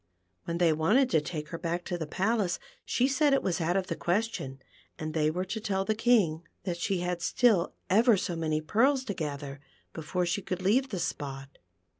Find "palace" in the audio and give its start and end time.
2.07-2.57